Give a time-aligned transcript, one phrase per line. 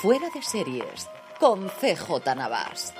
[0.00, 1.08] Fuera de Series
[1.40, 2.94] con CJ Navas.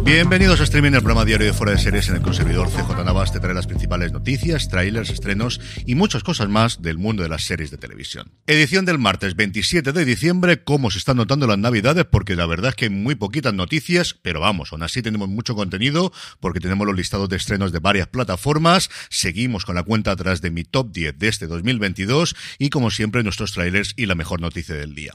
[0.00, 3.32] Bienvenidos a Streaming, el programa diario de Fuera de Series en el servidor CJ Navas
[3.32, 7.44] te trae las principales noticias, trailers, estrenos y muchas cosas más del mundo de las
[7.44, 8.32] series de televisión.
[8.46, 12.70] Edición del martes 27 de diciembre, cómo se están notando las navidades, porque la verdad
[12.70, 16.86] es que hay muy poquitas noticias, pero vamos, aún así tenemos mucho contenido, porque tenemos
[16.86, 20.90] los listados de estrenos de varias plataformas, seguimos con la cuenta atrás de mi top
[20.92, 25.12] 10 de este 2022 y como siempre nuestros trailers y la mejor noticia del día.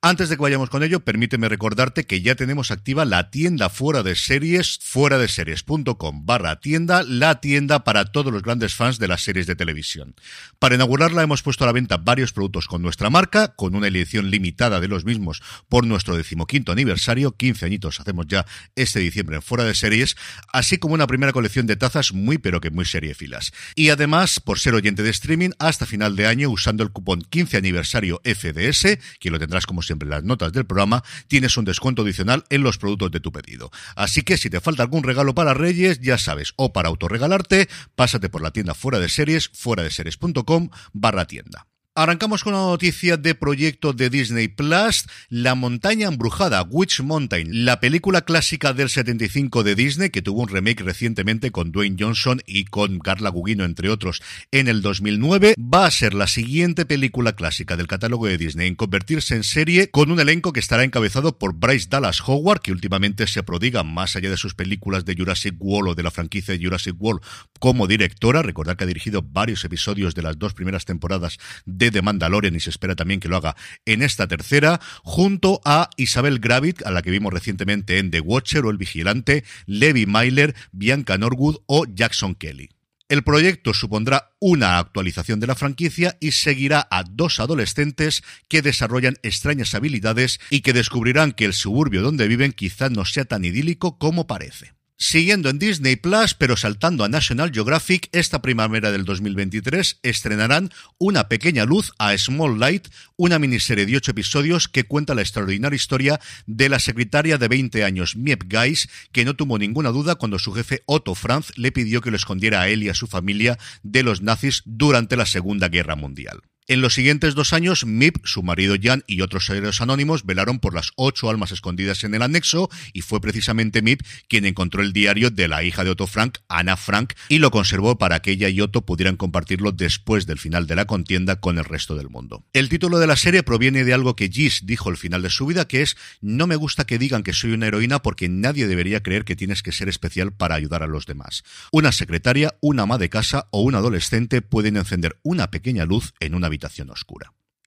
[0.00, 4.04] Antes de que vayamos con ello, permíteme recordarte que ya tenemos activa la tienda fuera
[4.04, 9.08] de series, fuera de series.com barra tienda, la tienda para todos los grandes fans de
[9.08, 10.14] las series de televisión.
[10.58, 14.30] Para inaugurarla hemos puesto a la venta varios productos con nuestra marca, con una edición
[14.30, 19.42] limitada de los mismos por nuestro decimoquinto aniversario, 15 añitos hacemos ya este diciembre en
[19.42, 20.16] fuera de series,
[20.52, 23.52] así como una primera colección de tazas muy pero que muy seriefilas.
[23.74, 27.56] Y además, por ser oyente de streaming, hasta final de año, usando el cupón 15
[27.56, 32.02] aniversario FDS, que lo tendrás como siempre en las notas del programa, tienes un descuento
[32.02, 33.70] adicional en los productos de tu pedido.
[33.96, 38.28] Así que si te falta algún regalo para Reyes, ya sabes, o para autorregalarte, pásate
[38.28, 41.67] por la tienda fuera de series, fuera de series.com barra tienda.
[41.98, 47.80] Arrancamos con una noticia de proyecto de Disney Plus, La montaña embrujada, Witch Mountain, la
[47.80, 52.66] película clásica del 75 de Disney que tuvo un remake recientemente con Dwayne Johnson y
[52.66, 54.22] con Carla Gugino entre otros
[54.52, 58.76] en el 2009, va a ser la siguiente película clásica del catálogo de Disney en
[58.76, 63.26] convertirse en serie con un elenco que estará encabezado por Bryce Dallas Howard, que últimamente
[63.26, 66.64] se prodiga más allá de sus películas de Jurassic World o de la franquicia de
[66.64, 67.22] Jurassic World
[67.58, 72.02] como directora, recordar que ha dirigido varios episodios de las dos primeras temporadas de de
[72.02, 76.84] Mandalorian y se espera también que lo haga en esta tercera, junto a Isabel Gravit,
[76.84, 81.56] a la que vimos recientemente en The Watcher o El Vigilante, Levi Myler, Bianca Norwood
[81.66, 82.70] o Jackson Kelly.
[83.08, 89.16] El proyecto supondrá una actualización de la franquicia y seguirá a dos adolescentes que desarrollan
[89.22, 93.98] extrañas habilidades y que descubrirán que el suburbio donde viven quizá no sea tan idílico
[93.98, 94.77] como parece.
[95.00, 101.28] Siguiendo en Disney Plus, pero saltando a National Geographic, esta primavera del 2023 estrenarán Una
[101.28, 106.18] pequeña luz a Small Light, una miniserie de ocho episodios que cuenta la extraordinaria historia
[106.46, 110.52] de la secretaria de 20 años, Miep Geis, que no tuvo ninguna duda cuando su
[110.52, 114.02] jefe Otto Franz le pidió que lo escondiera a él y a su familia de
[114.02, 116.42] los nazis durante la Segunda Guerra Mundial.
[116.70, 120.74] En los siguientes dos años, Mip, su marido Jan y otros héroes anónimos velaron por
[120.74, 125.30] las ocho almas escondidas en el anexo y fue precisamente Mip quien encontró el diario
[125.30, 128.60] de la hija de Otto Frank, Anna Frank, y lo conservó para que ella y
[128.60, 132.44] Otto pudieran compartirlo después del final de la contienda con el resto del mundo.
[132.52, 135.46] El título de la serie proviene de algo que Gis dijo al final de su
[135.46, 139.02] vida, que es no me gusta que digan que soy una heroína porque nadie debería
[139.02, 141.44] creer que tienes que ser especial para ayudar a los demás.
[141.72, 146.34] Una secretaria, una ama de casa o un adolescente pueden encender una pequeña luz en
[146.34, 146.57] una habitación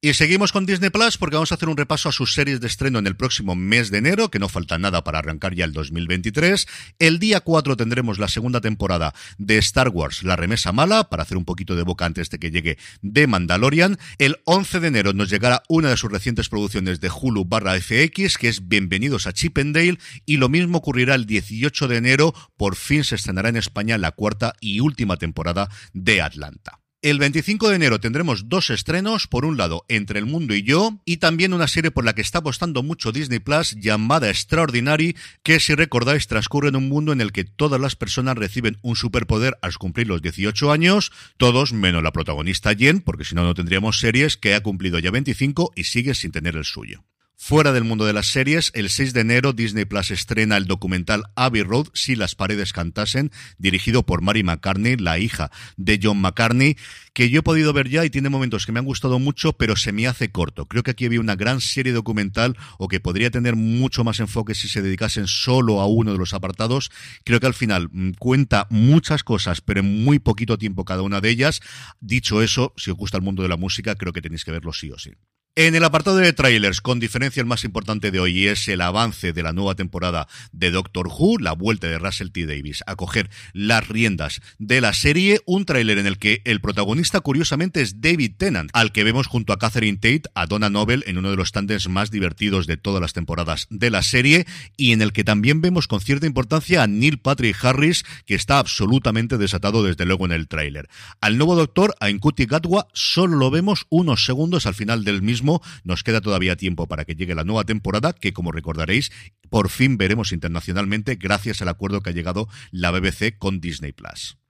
[0.04, 2.66] Y seguimos con Disney Plus porque vamos a hacer un repaso a sus series de
[2.66, 5.74] estreno en el próximo mes de enero, que no falta nada para arrancar ya el
[5.74, 6.68] 2023.
[6.98, 11.38] El día 4 tendremos la segunda temporada de Star Wars, La Remesa Mala, para hacer
[11.38, 14.00] un poquito de boca antes de que llegue de Mandalorian.
[14.18, 18.40] El 11 de enero nos llegará una de sus recientes producciones de Hulu barra FX,
[18.40, 23.04] que es Bienvenidos a Chippendale, y lo mismo ocurrirá el 18 de enero, por fin
[23.04, 26.81] se estrenará en España la cuarta y última temporada de Atlanta.
[27.04, 31.02] El 25 de enero tendremos dos estrenos, por un lado Entre el Mundo y Yo,
[31.04, 35.60] y también una serie por la que está apostando mucho Disney Plus llamada Extraordinary, que
[35.60, 39.58] si recordáis transcurre en un mundo en el que todas las personas reciben un superpoder
[39.64, 44.00] al cumplir los 18 años, todos menos la protagonista Jen, porque si no no tendríamos
[44.00, 47.04] series que ha cumplido ya 25 y sigue sin tener el suyo.
[47.44, 51.24] Fuera del mundo de las series, el 6 de enero Disney Plus estrena el documental
[51.36, 56.78] Abbey Road, Si las paredes cantasen, dirigido por Mary McCartney, la hija de John McCartney,
[57.14, 59.76] que yo he podido ver ya y tiene momentos que me han gustado mucho, pero
[59.76, 60.68] se me hace corto.
[60.68, 64.54] Creo que aquí había una gran serie documental o que podría tener mucho más enfoque
[64.54, 66.92] si se dedicasen solo a uno de los apartados.
[67.26, 71.22] Creo que al final mm, cuenta muchas cosas, pero en muy poquito tiempo cada una
[71.22, 71.60] de ellas.
[72.02, 74.72] Dicho eso, si os gusta el mundo de la música, creo que tenéis que verlo
[74.74, 75.14] sí o sí.
[75.58, 79.34] En el apartado de trailers, con diferencia el más importante de hoy es el avance
[79.34, 82.46] de la nueva temporada de Doctor Who, la vuelta de Russell T.
[82.46, 87.20] Davis a coger las riendas de la serie, un tráiler en el que el protagonista
[87.20, 91.18] curiosamente es David Tennant, al que vemos junto a Catherine Tate, a Donna Noble en
[91.18, 94.46] uno de los tandes más divertidos de todas las temporadas de la serie
[94.78, 98.60] y en el que también vemos con cierta importancia a Neil Patrick Harris, que está
[98.60, 100.88] absolutamente desatado desde luego en el tráiler.
[101.20, 105.41] Al nuevo doctor, a Incuti Gatwa, solo lo vemos unos segundos al final del mismo
[105.84, 109.12] nos queda todavía tiempo para que llegue la nueva temporada, que como recordaréis,
[109.50, 114.41] por fin veremos internacionalmente gracias al acuerdo que ha llegado la BBC con Disney Plus.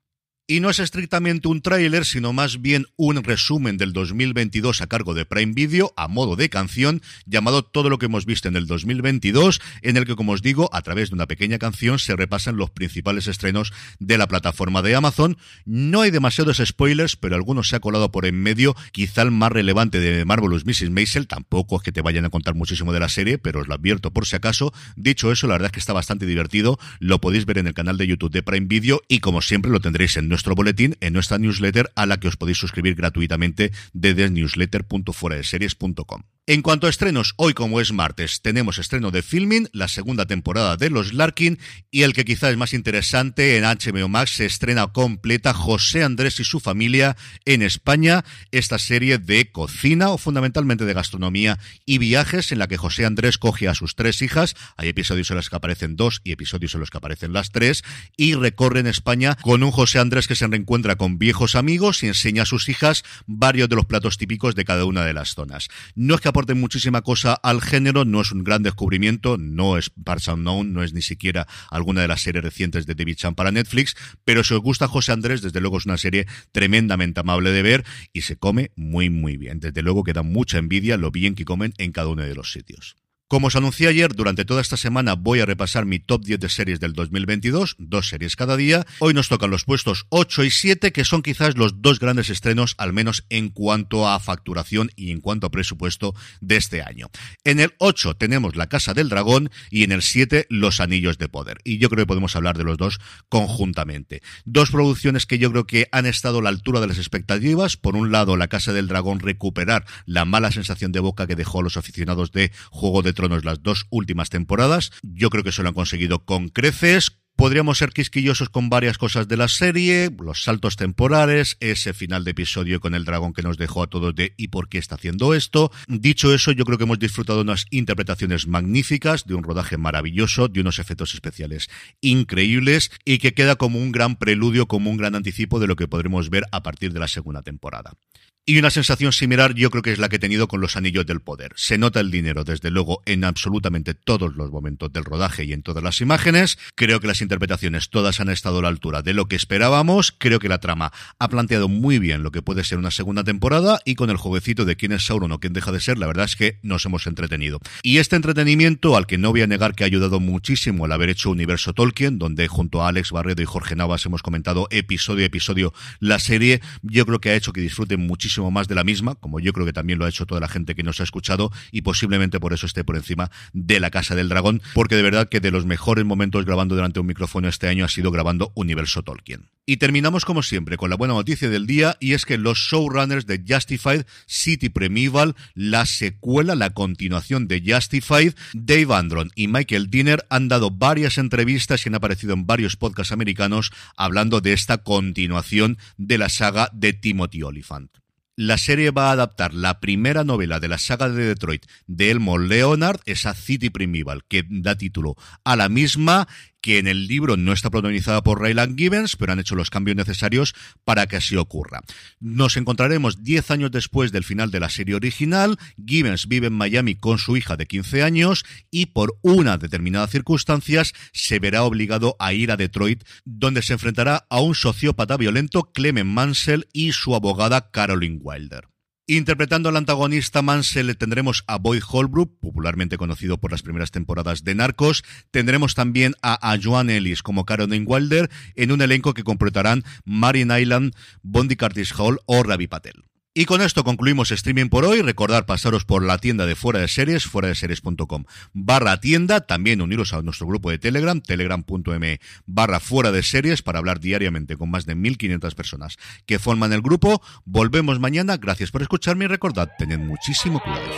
[0.51, 5.13] Y no es estrictamente un tráiler, sino más bien un resumen del 2022 a cargo
[5.13, 8.67] de Prime Video, a modo de canción, llamado Todo lo que hemos visto en el
[8.67, 12.57] 2022, en el que, como os digo, a través de una pequeña canción se repasan
[12.57, 15.37] los principales estrenos de la plataforma de Amazon.
[15.63, 19.53] No hay demasiados spoilers, pero algunos se ha colado por en medio, quizá el más
[19.53, 20.89] relevante de Marvelous Mrs.
[20.89, 23.75] Maisel, tampoco es que te vayan a contar muchísimo de la serie, pero os lo
[23.75, 24.73] advierto por si acaso.
[24.97, 27.95] Dicho eso, la verdad es que está bastante divertido, lo podéis ver en el canal
[27.95, 31.13] de YouTube de Prime Video y como siempre lo tendréis en nuestro nuestro boletín en
[31.13, 36.23] nuestra newsletter a la que os podéis suscribir gratuitamente desde newsletter.fueradeseries.com.
[36.47, 40.75] En cuanto a estrenos, hoy como es martes, tenemos estreno de Filming, la segunda temporada
[40.75, 41.59] de Los Larkin
[41.91, 46.39] y el que quizás es más interesante, en HBO Max se estrena completa José Andrés
[46.39, 47.15] y su familia
[47.45, 52.77] en España, esta serie de cocina o fundamentalmente de gastronomía y viajes en la que
[52.77, 56.31] José Andrés coge a sus tres hijas, hay episodios en los que aparecen dos y
[56.31, 57.83] episodios en los que aparecen las tres,
[58.17, 62.43] y recorre en España con un José Andrés se reencuentra con viejos amigos y enseña
[62.43, 65.67] a sus hijas varios de los platos típicos de cada una de las zonas.
[65.95, 69.89] No es que aporte muchísima cosa al género, no es un gran descubrimiento, no es
[69.89, 73.51] Parts Unknown, no es ni siquiera alguna de las series recientes de David Chan para
[73.51, 73.95] Netflix,
[74.25, 77.85] pero si os gusta José Andrés, desde luego es una serie tremendamente amable de ver
[78.13, 79.59] y se come muy muy bien.
[79.59, 82.51] Desde luego que da mucha envidia lo bien que comen en cada uno de los
[82.51, 83.00] sitios.
[83.31, 86.49] Como os anuncié ayer, durante toda esta semana voy a repasar mi top 10 de
[86.49, 88.85] series del 2022, dos series cada día.
[88.99, 92.75] Hoy nos tocan los puestos 8 y 7, que son quizás los dos grandes estrenos,
[92.77, 97.09] al menos en cuanto a facturación y en cuanto a presupuesto de este año.
[97.45, 101.29] En el 8 tenemos La Casa del Dragón y en el 7 Los Anillos de
[101.29, 101.59] Poder.
[101.63, 102.99] Y yo creo que podemos hablar de los dos
[103.29, 104.21] conjuntamente.
[104.43, 107.77] Dos producciones que yo creo que han estado a la altura de las expectativas.
[107.77, 111.61] Por un lado, La Casa del Dragón recuperar la mala sensación de boca que dejó
[111.61, 114.91] a los aficionados de Juego de las dos últimas temporadas.
[115.03, 119.27] Yo creo que se lo han conseguido con creces, Podríamos ser quisquillosos con varias cosas
[119.27, 123.57] de la serie, los saltos temporales, ese final de episodio con el dragón que nos
[123.57, 125.71] dejó a todos de ¿y por qué está haciendo esto?
[125.87, 130.61] Dicho eso, yo creo que hemos disfrutado unas interpretaciones magníficas, de un rodaje maravilloso, de
[130.61, 131.67] unos efectos especiales
[131.99, 135.87] increíbles y que queda como un gran preludio, como un gran anticipo de lo que
[135.87, 137.93] podremos ver a partir de la segunda temporada.
[138.43, 141.05] Y una sensación similar yo creo que es la que he tenido con los anillos
[141.05, 141.53] del poder.
[141.57, 145.61] Se nota el dinero, desde luego, en absolutamente todos los momentos del rodaje y en
[145.61, 146.57] todas las imágenes.
[146.73, 150.11] Creo que las interpretaciones todas han estado a la altura de lo que esperábamos.
[150.11, 153.79] Creo que la trama ha planteado muy bien lo que puede ser una segunda temporada
[153.85, 156.25] y con el jovencito de quién es Sauron o quién deja de ser, la verdad
[156.25, 157.59] es que nos hemos entretenido.
[157.83, 161.09] Y este entretenimiento, al que no voy a negar que ha ayudado muchísimo el haber
[161.09, 165.27] hecho Universo Tolkien, donde junto a Alex Barredo y Jorge Navas hemos comentado episodio a
[165.27, 169.15] episodio la serie, yo creo que ha hecho que disfruten muchísimo más de la misma,
[169.15, 171.51] como yo creo que también lo ha hecho toda la gente que nos ha escuchado
[171.71, 175.29] y posiblemente por eso esté por encima de la Casa del Dragón, porque de verdad
[175.29, 178.51] que de los mejores momentos grabando delante de un micrófono este año ha sido grabando
[178.55, 179.49] Universo Tolkien.
[179.65, 183.27] Y terminamos como siempre con la buena noticia del día y es que los showrunners
[183.27, 190.25] de Justified City Primeval, la secuela, la continuación de Justified, Dave Andron y Michael Dinner
[190.29, 195.77] han dado varias entrevistas y han aparecido en varios podcasts americanos hablando de esta continuación
[195.97, 198.00] de la saga de Timothy Oliphant.
[198.41, 202.39] La serie va a adaptar la primera novela de la saga de Detroit de Elmo
[202.39, 206.27] Leonard, esa City Primeval, que da título a la misma
[206.61, 209.97] que en el libro no está protagonizada por Raylan Gibbons, pero han hecho los cambios
[209.97, 210.53] necesarios
[210.85, 211.81] para que así ocurra.
[212.19, 215.57] Nos encontraremos 10 años después del final de la serie original.
[215.85, 220.93] Gibbons vive en Miami con su hija de 15 años y por una determinada circunstancias
[221.13, 226.09] se verá obligado a ir a Detroit, donde se enfrentará a un sociópata violento, Clement
[226.09, 228.71] Mansell, y su abogada Caroline Wilder.
[229.07, 234.55] Interpretando al antagonista Mansell tendremos a Boy Holbrook, popularmente conocido por las primeras temporadas de
[234.55, 235.03] Narcos.
[235.31, 240.51] Tendremos también a, a Joan Ellis como Caroline Wilder en un elenco que completarán Marin
[240.51, 240.93] Island,
[241.23, 243.10] Bondi Curtis Hall o Ravi Patel.
[243.33, 245.01] Y con esto concluimos streaming por hoy.
[245.01, 249.39] Recordar pasaros por la tienda de Fuera de Series, fuera de series.com barra tienda.
[249.39, 254.57] También uniros a nuestro grupo de Telegram, telegram.me barra fuera de series para hablar diariamente
[254.57, 257.21] con más de 1500 personas que forman el grupo.
[257.45, 258.35] Volvemos mañana.
[258.35, 260.91] Gracias por escucharme y recordad, tened muchísimo cuidado.